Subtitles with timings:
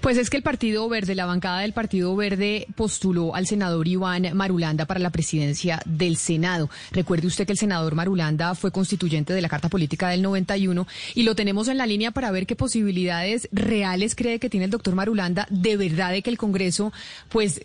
[0.00, 4.30] Pues es que el Partido Verde, la bancada del Partido Verde postuló al senador Iván
[4.34, 6.70] Marulanda para la presidencia del Senado.
[6.92, 11.22] Recuerde usted que el senador Marulanda fue constituyente de la Carta Política del 91 y
[11.22, 14.94] lo tenemos en la línea para ver qué posibilidades reales cree que tiene el doctor
[14.94, 16.92] Marulanda de verdad de que el Congreso
[17.28, 17.62] pues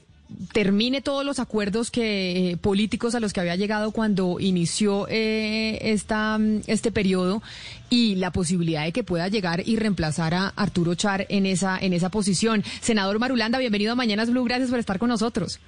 [0.53, 5.91] termine todos los acuerdos que eh, políticos a los que había llegado cuando inició eh,
[5.91, 7.41] esta, mm, este periodo
[7.89, 11.93] y la posibilidad de que pueda llegar y reemplazar a Arturo Char en esa en
[11.93, 12.63] esa posición.
[12.81, 15.59] Senador Marulanda, bienvenido a Mañanas Blue, gracias por estar con nosotros.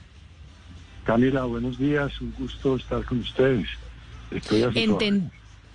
[1.05, 3.67] Camila, buenos días, un gusto estar con ustedes.
[4.29, 5.31] Estoy a su.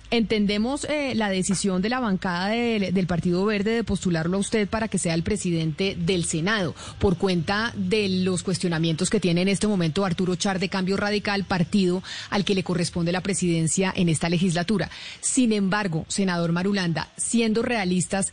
[0.09, 4.67] Entendemos eh, la decisión de la bancada del, del Partido Verde de postularlo a usted
[4.67, 9.49] para que sea el presidente del Senado, por cuenta de los cuestionamientos que tiene en
[9.49, 14.07] este momento Arturo Char de Cambio Radical, partido al que le corresponde la presidencia en
[14.07, 14.89] esta legislatura.
[15.19, 18.31] Sin embargo, senador Marulanda, siendo realistas,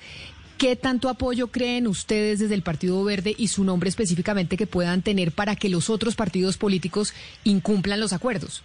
[0.58, 5.02] ¿Qué tanto apoyo creen ustedes desde el Partido Verde y su nombre específicamente que puedan
[5.02, 8.62] tener para que los otros partidos políticos incumplan los acuerdos?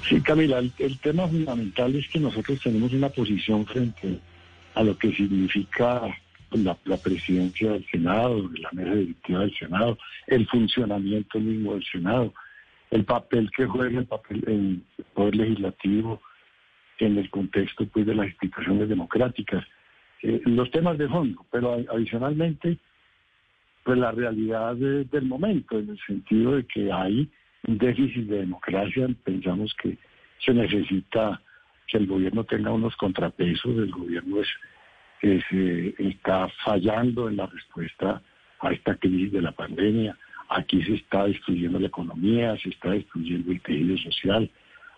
[0.00, 4.18] Sí, Camila, el, el tema fundamental es que nosotros tenemos una posición frente
[4.74, 6.02] a lo que significa
[6.50, 12.32] la, presidencia del Senado, la mesa directiva del Senado, el funcionamiento mismo del Senado,
[12.90, 14.82] el papel que juega el papel el
[15.14, 16.20] poder legislativo
[16.98, 19.64] en el contexto pues de las instituciones democráticas,
[20.22, 22.78] eh, los temas de fondo, pero adicionalmente
[23.82, 27.28] pues la realidad de- del momento, en el sentido de que hay
[27.68, 29.96] un déficit de democracia, pensamos que
[30.44, 31.40] se necesita
[31.86, 34.48] que el gobierno tenga unos contrapesos, el gobierno es,
[35.22, 38.22] eh, está fallando en la respuesta
[38.60, 40.16] a esta crisis de la pandemia,
[40.48, 44.50] aquí se está destruyendo la economía, se está destruyendo el tejido social,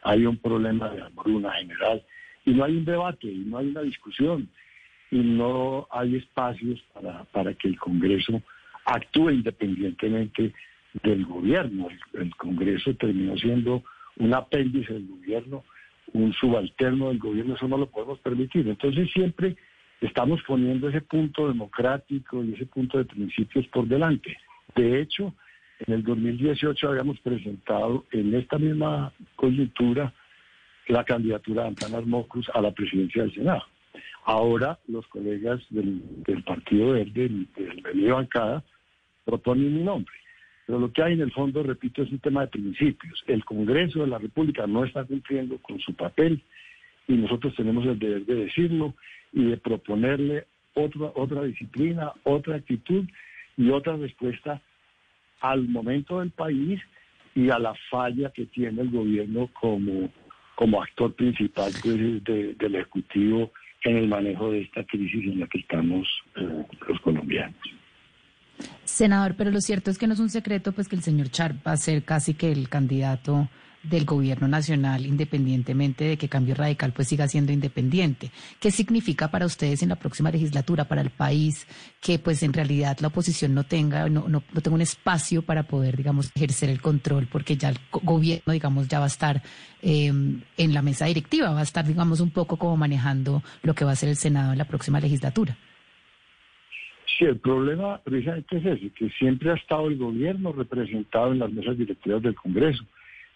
[0.02, 2.02] hay un problema de hambruna general
[2.44, 4.48] y no hay un debate y no hay una discusión
[5.10, 8.42] y no hay espacios para, para que el Congreso
[8.84, 10.52] actúe independientemente
[11.02, 11.88] del gobierno.
[12.12, 13.82] El, Congreso terminó siendo
[14.16, 15.64] un apéndice del gobierno,
[16.12, 18.68] un subalterno del gobierno, eso no lo podemos permitir.
[18.68, 19.56] Entonces siempre
[20.00, 24.36] estamos poniendo ese punto democrático y ese punto de principios por delante.
[24.74, 25.34] De hecho,
[25.86, 30.12] en el 2018 habíamos presentado en esta misma coyuntura
[30.88, 33.64] la candidatura de Antanas Mocus a la presidencia del Senado.
[34.24, 38.62] Ahora los colegas del, del Partido Verde, del, de mi bancada,
[39.24, 40.14] proponen mi nombre.
[40.66, 43.22] Pero lo que hay en el fondo, repito, es un tema de principios.
[43.26, 46.40] El Congreso de la República no está cumpliendo con su papel
[47.06, 48.94] y nosotros tenemos el deber de decirlo
[49.32, 53.04] y de proponerle otra, otra disciplina, otra actitud
[53.56, 54.60] y otra respuesta
[55.40, 56.80] al momento del país
[57.34, 60.10] y a la falla que tiene el gobierno como,
[60.54, 63.52] como actor principal de- del Ejecutivo
[63.82, 67.54] en el manejo de esta crisis en la que estamos eh, los colombianos.
[68.84, 71.56] Senador, pero lo cierto es que no es un secreto, pues que el señor Char
[71.66, 73.48] va a ser casi que el candidato
[73.84, 78.30] del gobierno nacional, independientemente de que Cambio Radical pues siga siendo independiente.
[78.58, 81.66] ¿Qué significa para ustedes en la próxima legislatura, para el país,
[82.00, 85.64] que pues en realidad la oposición no tenga, no, no, no tenga un espacio para
[85.64, 89.42] poder, digamos, ejercer el control, porque ya el gobierno, digamos, ya va a estar
[89.82, 93.84] eh, en la mesa directiva, va a estar, digamos, un poco como manejando lo que
[93.84, 95.58] va a ser el Senado en la próxima legislatura?
[97.16, 101.52] Sí, el problema precisamente es ese, que siempre ha estado el gobierno representado en las
[101.52, 102.84] mesas directivas del Congreso.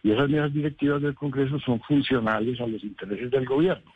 [0.03, 3.93] Y esas mesas directivas del Congreso son funcionales a los intereses del gobierno.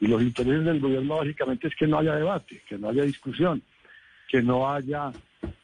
[0.00, 3.62] Y los intereses del gobierno básicamente es que no haya debate, que no haya discusión,
[4.28, 5.12] que no haya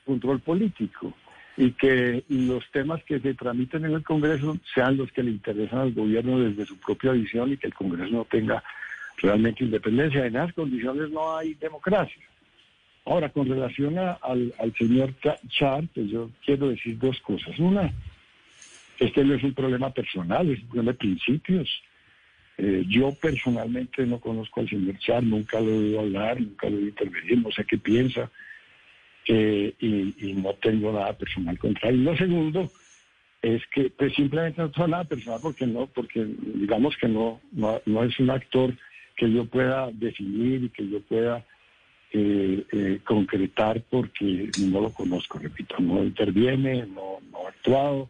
[0.05, 1.15] control político
[1.57, 5.81] y que los temas que se tramiten en el Congreso sean los que le interesan
[5.81, 8.63] al gobierno desde su propia visión y que el Congreso no tenga
[9.19, 10.27] realmente independencia.
[10.27, 12.23] En esas condiciones no hay democracia.
[13.07, 17.59] Ahora, con relación a- al, señor Cha- Char, pues yo quiero decir dos cosas.
[17.59, 17.93] Una,
[18.99, 21.69] este no es un problema personal, es un problema de principios.
[22.57, 26.77] Eh, yo personalmente no conozco al señor Char, nunca lo he oído hablar, nunca lo
[26.77, 28.31] he oído intervenir, no sé qué piensa
[29.27, 32.05] eh, y, no tengo nada personal contra él.
[32.05, 32.73] Lo segundo
[33.43, 36.25] es que pues simplemente no tengo nada personal porque no, porque
[36.55, 38.73] digamos que no, no es un actor
[39.17, 41.45] que yo pueda definir y que yo pueda
[42.17, 48.09] eh, eh, concretar porque no lo conozco, repito, no interviene, no, no ha actuado.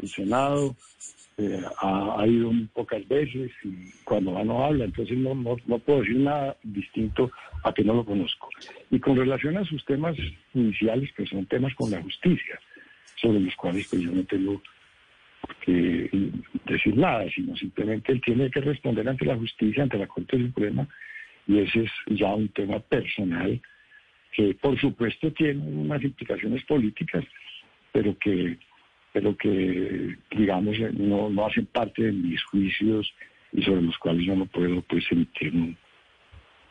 [0.00, 0.76] El Senado
[1.36, 5.56] eh, ha, ha, ido muy pocas veces y cuando va no habla, entonces no, no,
[5.66, 7.32] no, puedo decir nada distinto
[7.64, 8.48] a que no lo conozco.
[8.88, 10.16] Y con relación a sus temas
[10.54, 12.60] iniciales, que son temas con la justicia,
[13.16, 14.62] sobre los cuales pues yo no tengo
[15.62, 16.08] que
[16.66, 20.86] decir nada, sino simplemente él tiene que responder ante la justicia, ante la Corte Suprema,
[21.50, 23.60] y ese es ya un tema personal
[24.32, 27.24] que por supuesto tiene unas implicaciones políticas,
[27.90, 28.56] pero que,
[29.12, 33.12] pero que digamos no, no hacen parte de mis juicios
[33.52, 35.76] y sobre los cuales yo no puedo pues emitir un,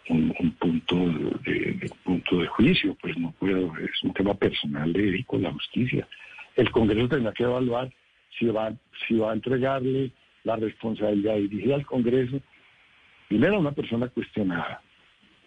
[0.08, 0.96] un, un punto
[1.44, 6.08] de, punto de juicio, pues no puedo, es un tema personal de con la justicia.
[6.56, 7.92] El Congreso tendrá que evaluar
[8.38, 8.74] si va,
[9.06, 10.12] si va a entregarle
[10.46, 12.40] la responsabilidad dirigida al Congreso,
[13.30, 14.81] primero una persona cuestionada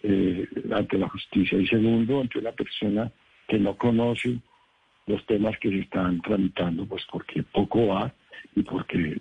[0.05, 3.11] eh, ante la justicia y segundo ante una persona
[3.47, 4.39] que no conoce
[5.07, 8.15] los temas que se están tramitando, pues porque poco va
[8.55, 9.21] y porque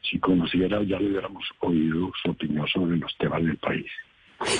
[0.00, 3.90] si conociera ya le hubiéramos oído su opinión sobre los temas del país.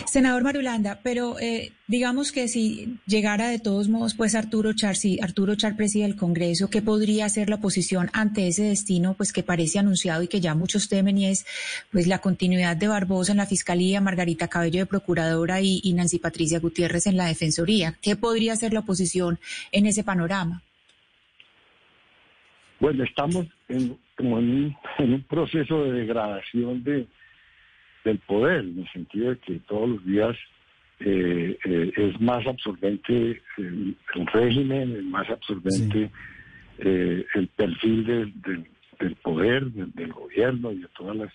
[0.07, 5.21] Senador Marulanda, pero eh, digamos que si llegara de todos modos, pues Arturo Char, si
[5.21, 9.45] Arturo Char preside el Congreso, ¿qué podría ser la oposición ante ese destino, pues que
[9.45, 11.47] parece anunciado y que ya muchos temen y es,
[11.93, 16.59] pues la continuidad de Barbosa en la Fiscalía, Margarita Cabello de Procuradora y, Nancy Patricia
[16.59, 17.95] Gutiérrez en la Defensoría?
[18.03, 19.39] ¿Qué podría ser la oposición
[19.71, 20.63] en ese panorama?
[22.81, 27.07] Bueno, estamos en, como en un, en un proceso de degradación de
[28.09, 30.37] del poder, en el sentido de que todos los días
[31.01, 36.11] eh, eh, es más absorbente el, el, régimen, es más absorbente sí.
[36.79, 38.67] eh, el perfil del, del,
[38.99, 41.33] del poder, del, del, gobierno y de todas las,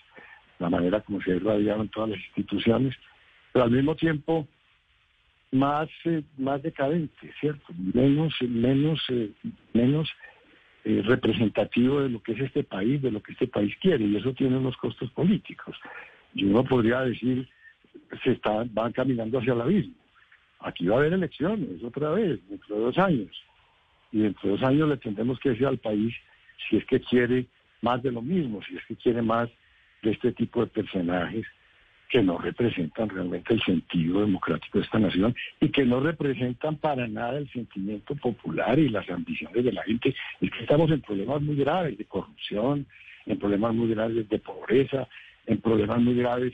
[0.60, 2.94] la manera como se ha irradiado en todas las instituciones,
[3.54, 4.48] pero al mismo tiempo
[5.52, 5.88] más,
[6.38, 7.66] más decadente, ¿cierto?
[7.94, 9.00] Menos, menos,
[9.72, 10.10] menos
[10.84, 14.34] representativo de lo que es este país, de lo que este país quiere, y eso
[14.34, 15.78] tiene unos costos políticos
[16.34, 17.48] y uno podría decir,
[18.24, 19.96] se está, van caminando hacia el abismo.
[20.60, 23.44] Aquí va a haber elecciones otra vez, dentro de dos años.
[24.12, 26.14] Y dentro de dos años le tendremos que decir al país
[26.70, 27.48] si es que quiere
[27.82, 29.50] más de lo mismo, si es que quiere más
[30.02, 31.46] de este tipo de personajes
[32.10, 37.08] que no representan realmente el sentido democrático de esta nación y que no representan para
[37.08, 40.16] nada el sentimiento popular y las ambiciones de la gente.
[40.40, 42.86] Es que estamos en problemas muy graves de corrupción,
[43.26, 45.08] en problemas muy graves de pobreza,
[45.46, 46.54] en problemas muy graves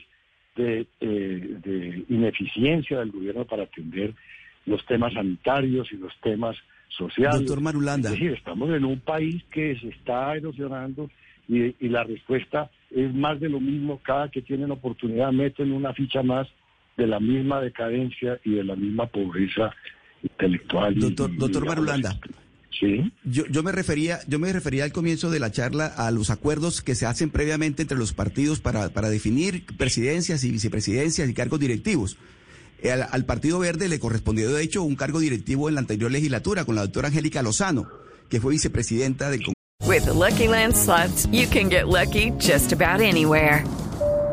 [0.56, 4.14] de, eh, de, ineficiencia del gobierno para atender
[4.66, 6.56] los temas sanitarios y los temas
[6.88, 7.40] sociales.
[7.40, 8.08] Doctor Marulanda.
[8.08, 11.10] Es decir, estamos en un país que se está erosionando
[11.48, 14.00] y, y, la respuesta es más de lo mismo.
[14.02, 16.48] Cada que tienen oportunidad meten una ficha más
[16.96, 19.72] de la misma decadencia y de la misma pobreza
[20.22, 20.94] intelectual.
[20.98, 22.18] Doctor, y, doctor Marulanda.
[22.78, 23.12] Sí.
[23.24, 26.82] Yo, yo, me refería, yo me refería al comienzo de la charla a los acuerdos
[26.82, 31.60] que se hacen previamente entre los partidos para, para definir presidencias y vicepresidencias y cargos
[31.60, 32.16] directivos.
[32.84, 36.64] Al, al, Partido Verde le correspondió, de hecho, un cargo directivo en la anterior legislatura
[36.64, 37.88] con la doctora Angélica Lozano,
[38.28, 39.60] que fue vicepresidenta del Congreso.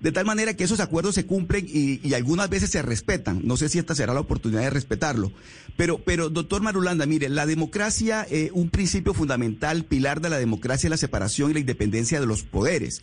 [0.00, 3.40] De tal manera que esos acuerdos se cumplen y, algunas veces se respetan.
[3.44, 5.32] No sé si esta será la oportunidad de respetarlo.
[5.76, 10.88] Pero, pero doctor Marulanda, mire, la democracia, eh, un principio fundamental, pilar de la democracia
[10.88, 13.02] es la separación y la independencia de los poderes.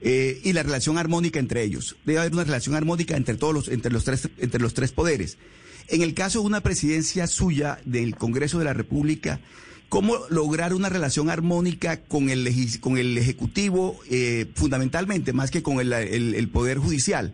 [0.00, 1.96] Eh, y la relación armónica entre ellos.
[2.04, 5.38] Debe haber una relación armónica entre todos los, entre los tres, entre los tres poderes.
[5.88, 9.40] En el caso de una presidencia suya del Congreso de la República,
[9.88, 12.46] ¿Cómo lograr una relación armónica con el,
[12.80, 17.32] con el Ejecutivo, eh, fundamentalmente, más que con el, el, Poder Judicial?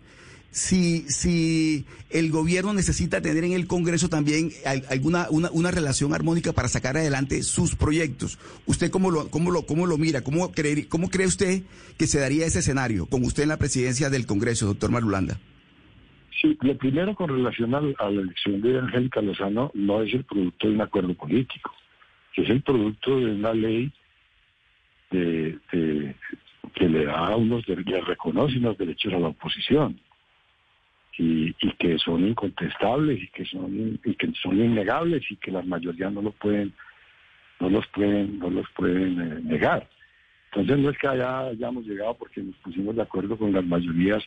[0.52, 4.50] Si, si el gobierno necesita tener en el Congreso también
[4.88, 9.66] alguna una, una relación armónica para sacar adelante sus proyectos, ¿usted cómo lo, cómo lo,
[9.66, 10.22] cómo lo mira?
[10.22, 11.64] ¿Cómo cree, ¿Cómo cree usted
[11.98, 15.40] que se daría ese escenario con usted en la presidencia del Congreso, doctor Marulanda?
[16.40, 20.22] Sí, lo primero con relación a, a la elección de Angélica Lozano no es el
[20.22, 21.72] producto de un acuerdo político
[22.34, 23.90] que es el producto de una ley
[25.10, 25.58] de,
[26.74, 30.00] que le da unos le reconoce unos derechos a la oposición
[31.16, 36.12] y, que son incontestables y que son y que son innegables y que las mayorías
[36.12, 36.74] no lo pueden
[37.60, 39.88] no los pueden, no los pueden eh, negar.
[40.46, 44.22] Entonces no es que haya, hayamos llegado porque nos pusimos de acuerdo con las mayorías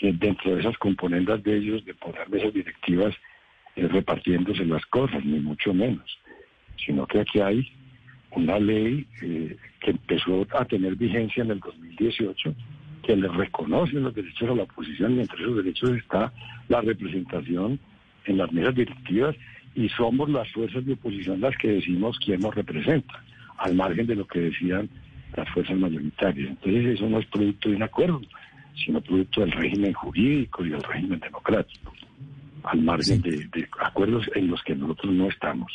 [0.00, 3.14] dentro de esas componentes de ellos, de poner mesas directivas,
[3.76, 6.18] eh, repartiéndose las cosas, ni mucho menos,
[6.84, 7.66] sino que aquí hay
[8.32, 12.54] una ley eh, que empezó a tener vigencia en el 2018
[13.02, 16.32] que le reconoce los derechos a la oposición y entre esos derechos está
[16.68, 17.78] la representación
[18.26, 19.34] en las mesas directivas
[19.74, 23.22] y somos las fuerzas de oposición las que decimos quién nos representa,
[23.58, 24.88] al margen de lo que decían
[25.36, 26.50] las fuerzas mayoritarias.
[26.50, 28.20] Entonces eso no es producto de un acuerdo,
[28.84, 31.92] sino producto del régimen jurídico y del régimen democrático,
[32.64, 35.72] al margen de, de acuerdos en los que nosotros no estamos.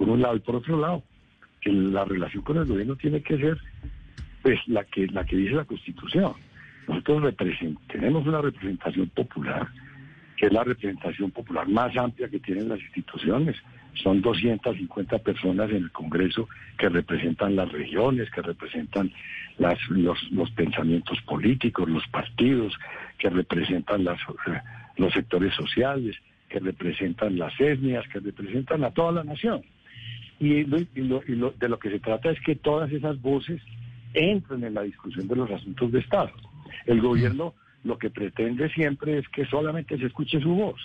[0.00, 1.02] Por un lado y por otro lado,
[1.60, 3.58] que la relación con el gobierno tiene que ser
[4.40, 6.32] pues la que la que dice la Constitución.
[6.88, 7.34] Nosotros
[7.86, 9.68] tenemos una representación popular,
[10.38, 13.56] que es la representación popular más amplia que tienen las instituciones.
[14.02, 19.12] Son 250 personas en el Congreso que representan las regiones, que representan
[19.58, 22.72] las, los, los pensamientos políticos, los partidos,
[23.18, 24.62] que representan las, eh,
[24.96, 26.16] los sectores sociales,
[26.48, 29.60] que representan las etnias, que representan a toda la nación.
[30.40, 33.60] Y, de lo que se trata es que todas esas voces
[34.14, 36.30] entren en la discusión de los asuntos de Estado.
[36.86, 37.54] El gobierno
[37.84, 40.80] lo que pretende siempre es que solamente se escuche su voz.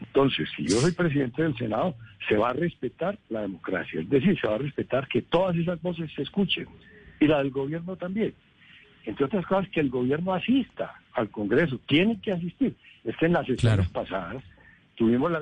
[0.00, 1.94] Entonces, si yo soy presidente del Senado,
[2.28, 5.80] se va a respetar la democracia, es decir, se va a respetar que todas esas
[5.82, 6.66] voces se escuchen
[7.20, 8.34] y la del gobierno también.
[9.04, 12.74] Entre otras cosas, que el gobierno asista al Congreso, tiene que asistir.
[13.04, 14.42] Es que en las sesiones pasadas
[14.96, 15.32] tuvimos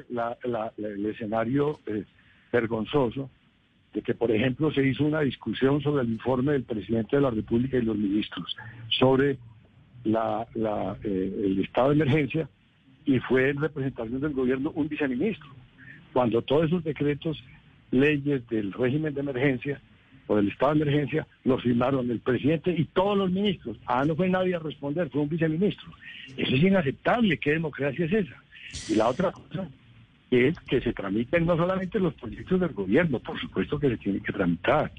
[0.78, 2.04] el escenario eh,
[2.52, 3.30] vergonzoso
[3.92, 7.30] de que, por ejemplo, se hizo una discusión sobre el informe del presidente de la
[7.30, 8.56] República y los ministros
[8.88, 9.38] sobre
[10.04, 10.46] la,
[11.02, 12.48] eh, el estado de emergencia
[13.04, 15.48] y fue en representación del gobierno un viceministro.
[16.12, 17.42] Cuando todos esos decretos,
[17.90, 19.80] leyes del régimen de emergencia
[20.28, 23.76] o del estado de emergencia, los firmaron el presidente y todos los ministros.
[23.86, 25.90] Ah, no fue nadie a responder, fue un viceministro.
[26.36, 27.38] Eso es inaceptable.
[27.38, 28.42] ¿Qué democracia es esa?
[28.88, 29.68] Y la otra cosa
[30.30, 34.22] es que se tramiten no solamente los proyectos del gobierno, por supuesto que se tienen
[34.22, 34.92] que tramitar,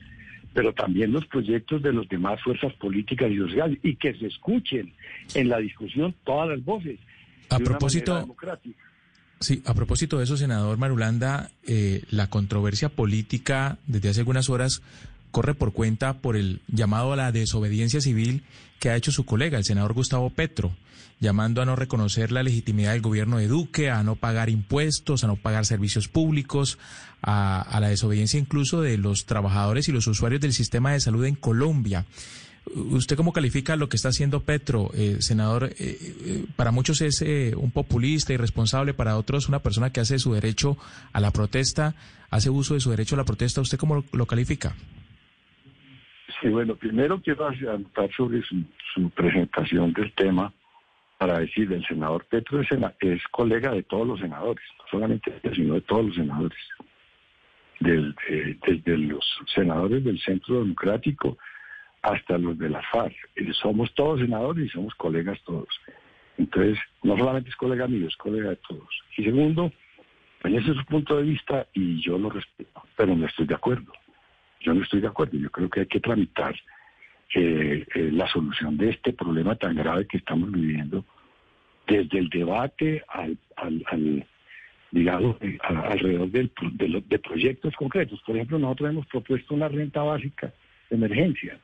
[0.53, 4.93] pero también los proyectos de las demás fuerzas políticas y sociales y que se escuchen
[5.33, 7.00] en la discusión todas las voces.
[7.50, 8.35] A propósito,
[9.39, 14.81] sí, a propósito de eso, senador Marulanda, eh, la controversia política desde hace algunas horas
[15.31, 18.43] corre por cuenta por el llamado a la desobediencia civil
[18.79, 20.75] que ha hecho su colega, el senador Gustavo Petro
[21.21, 25.27] llamando a no reconocer la legitimidad del gobierno de Duque, a no pagar impuestos, a
[25.27, 26.79] no pagar servicios públicos,
[27.21, 31.35] a, la desobediencia incluso de los trabajadores y los usuarios del sistema de salud en
[31.35, 32.05] Colombia.
[32.75, 35.65] ¿Usted cómo califica lo que está haciendo Petro, eh, senador?
[35.65, 37.21] Eh, eh, para muchos es
[37.55, 40.77] un populista, irresponsable, para otros una persona que hace su derecho
[41.13, 41.95] a la protesta,
[42.29, 43.61] hace uso de su derecho a la protesta.
[43.61, 44.75] ¿Usted cómo lo, califica?
[46.41, 50.51] Sí, bueno, primero quiero anotar sobre su presentación del tema
[51.21, 52.67] para decir, el senador Petro es,
[53.00, 56.57] es, colega de todos los senadores, no solamente sino de todos los senadores,
[57.79, 58.15] del,
[58.65, 61.38] desde los senadores del Centro Democrático
[62.01, 63.13] hasta los de la FARC.
[63.36, 65.69] Eh, somos todos senadores y somos colegas todos.
[66.39, 68.89] Entonces, no solamente es colega mío, es colega de todos.
[69.15, 69.71] Y segundo,
[70.41, 73.53] pues ese es su punto de vista y yo lo respeto, pero no estoy de
[73.53, 73.93] acuerdo.
[74.63, 75.38] Yo no estoy de acuerdo.
[75.38, 76.56] Yo creo que hay que tramitar
[77.34, 81.06] eh, la solución de este problema tan grave que estamos viviendo,
[81.88, 84.25] desde el debate al, al,
[84.91, 88.22] digamos, eh, alrededor del, de, de proyectos concretos.
[88.25, 90.53] Por ejemplo, nosotros hemos propuesto una renta básica
[90.89, 91.58] de emergencia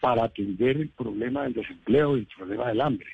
[0.00, 3.08] para atender el problema del desempleo y el problema del hambre.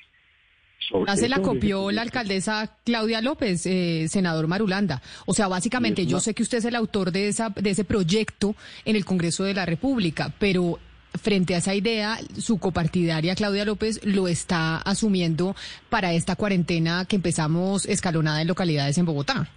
[1.07, 5.01] Ya se la copió la alcaldesa Claudia López, eh, senador Marulanda.
[5.27, 8.55] O sea, básicamente, yo sé que usted es el autor de, esa, de ese proyecto
[8.85, 10.79] en el Congreso de la República, pero
[11.15, 15.55] frente a esa idea, su copartidaria Claudia López lo está asumiendo
[15.89, 19.49] para esta cuarentena que empezamos escalonada en localidades en Bogotá.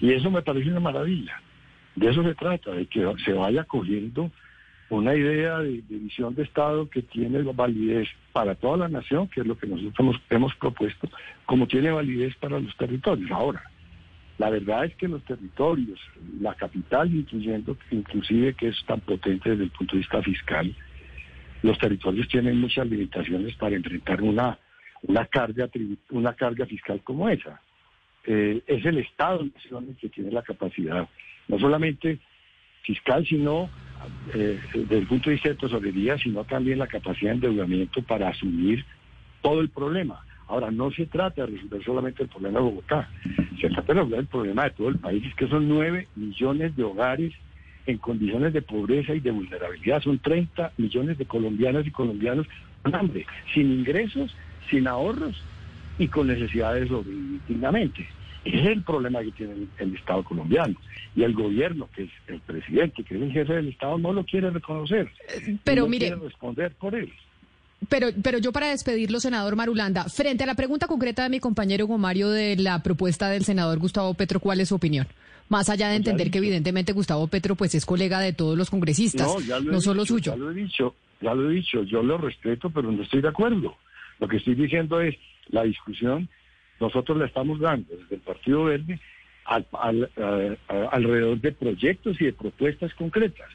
[0.00, 1.40] Y eso me parece una maravilla.
[1.96, 4.30] De eso se trata, de que se vaya cogiendo
[4.90, 9.46] una idea de, visión de Estado que tiene validez para toda la nación, que es
[9.46, 11.08] lo que nosotros hemos propuesto,
[11.46, 13.30] como tiene validez para los territorios.
[13.30, 13.62] Ahora,
[14.38, 16.00] la verdad es que los territorios,
[16.40, 20.74] la capital incluyendo, inclusive que es tan potente desde el punto de vista fiscal,
[21.62, 24.58] los territorios tienen muchas limitaciones para enfrentar una,
[25.02, 25.68] una, carga,
[26.10, 27.60] una carga fiscal como esa.
[28.24, 31.08] Eh, es el Estado el que tiene la capacidad,
[31.46, 32.18] no solamente
[32.82, 33.70] fiscal, sino
[34.34, 38.28] eh, desde el punto de vista de tesorería, sino también la capacidad de endeudamiento para
[38.28, 38.84] asumir
[39.42, 40.24] todo el problema.
[40.48, 43.08] Ahora, no se trata de resolver solamente el problema de Bogotá,
[43.60, 46.82] se trata de resolver el problema de todo el país, que son nueve millones de
[46.82, 47.32] hogares
[47.86, 50.02] en condiciones de pobreza y de vulnerabilidad.
[50.02, 52.46] Son 30 millones de colombianas y colombianos
[52.82, 54.34] con hambre, sin ingresos,
[54.68, 55.40] sin ahorros
[55.98, 58.06] y con necesidades de sobrevivir dignamente.
[58.44, 60.74] Ese es el problema que tiene el, Estado colombiano.
[61.14, 64.24] Y el gobierno, que es el presidente, que es el jefe del Estado, no lo
[64.24, 65.10] quiere reconocer.
[65.64, 66.08] Pero no mire.
[66.08, 67.12] Quiere responder por él.
[67.88, 71.86] Pero, pero yo para despedirlo, senador Marulanda, frente a la pregunta concreta de mi compañero
[71.86, 75.06] Gomario de la propuesta del senador Gustavo Petro, ¿cuál es su opinión?
[75.48, 79.26] Más allá de entender que evidentemente Gustavo Petro pues es colega de todos los congresistas,
[79.64, 80.32] no, solo suyo.
[80.32, 83.28] Ya lo he dicho, ya lo he dicho, yo lo respeto, pero no estoy de
[83.28, 83.74] acuerdo.
[84.20, 85.16] Lo que estoy diciendo es
[85.48, 86.28] la discusión,
[86.80, 88.98] nosotros la estamos dando desde el Partido Verde
[90.90, 93.48] alrededor de proyectos y de propuestas concretas.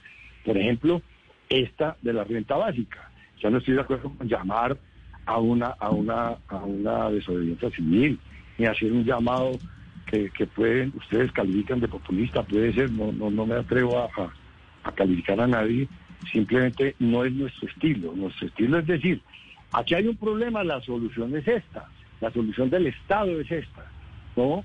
[0.43, 1.01] Por ejemplo,
[1.49, 3.09] esta de la renta básica.
[3.39, 4.77] Yo no estoy de acuerdo con llamar
[5.25, 8.19] a una, a una, a una desobediencia civil,
[8.57, 9.51] ni hacer un llamado
[10.05, 14.09] que, pueden, ustedes califican de populista, puede ser, no, no, no me atrevo a,
[14.83, 15.89] a, calificar a nadie,
[16.31, 18.13] simplemente no es nuestro estilo.
[18.15, 19.21] Nuestro estilo es decir,
[19.73, 21.89] aquí hay un problema, la solución es esta,
[22.21, 23.85] la solución del Estado es esta,
[24.35, 24.63] ¿no?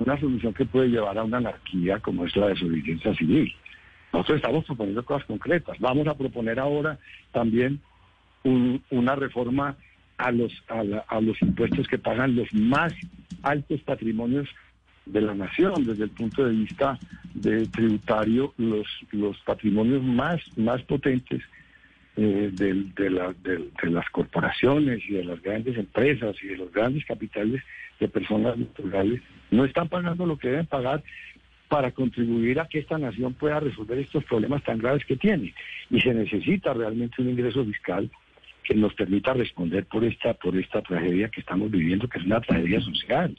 [0.00, 3.52] Una solución que puede llevar a una anarquía como es la desobediencia civil.
[4.12, 5.76] Nosotros estamos proponiendo cosas concretas.
[5.80, 6.98] Vamos a proponer ahora
[7.32, 7.80] también
[8.44, 9.76] una reforma
[10.16, 12.92] a los, a los impuestos que pagan los más
[13.42, 14.48] altos patrimonios
[15.06, 16.98] de la nación desde el punto de vista
[17.34, 21.42] de tributario los los patrimonios más más potentes
[22.20, 27.62] eh, de, de, las corporaciones y de las grandes empresas y de los grandes capitales
[28.00, 29.22] de personas naturales
[29.52, 31.04] no están pagando lo que deben pagar
[31.68, 35.54] para contribuir a que esta nación pueda resolver estos problemas tan graves que tiene.
[35.90, 38.10] Y se necesita realmente un ingreso fiscal
[38.68, 42.38] que nos permita responder por esta por esta tragedia que estamos viviendo, que es una
[42.42, 43.34] tragedia social.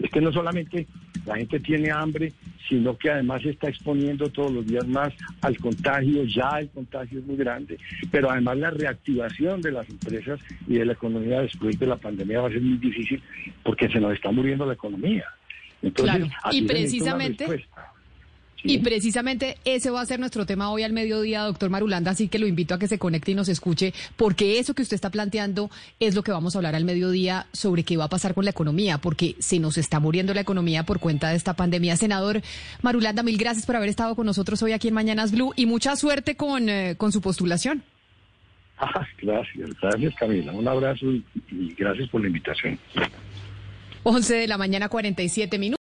[0.00, 0.88] Es que no solamente
[1.24, 2.32] la gente tiene hambre,
[2.68, 7.20] sino que además se está exponiendo todos los días más al contagio, ya el contagio
[7.20, 7.78] es muy grande,
[8.10, 12.40] pero además la reactivación de las empresas y de la economía después de la pandemia
[12.40, 13.22] va a ser muy difícil
[13.62, 15.26] porque se nos está muriendo la economía.
[15.80, 17.46] Entonces, y precisamente...
[18.64, 22.38] Y precisamente ese va a ser nuestro tema hoy al mediodía, doctor Marulanda, así que
[22.38, 25.70] lo invito a que se conecte y nos escuche, porque eso que usted está planteando
[26.00, 28.50] es lo que vamos a hablar al mediodía sobre qué va a pasar con la
[28.50, 31.96] economía, porque se nos está muriendo la economía por cuenta de esta pandemia.
[31.96, 32.40] Senador
[32.82, 35.96] Marulanda, mil gracias por haber estado con nosotros hoy aquí en Mañanas Blue y mucha
[35.96, 37.82] suerte con, eh, con su postulación.
[38.78, 40.52] Ah, gracias, gracias Camila.
[40.52, 41.24] Un abrazo y
[41.76, 42.78] gracias por la invitación.
[44.04, 45.81] 11 de la mañana, 47 minutos.